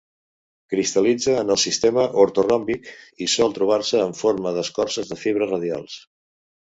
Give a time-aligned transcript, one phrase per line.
[0.73, 2.89] Cristal·litza en el sistema ortoròmbic,
[3.25, 6.01] i sol trobar-se en forma d'escorces de fibres radials.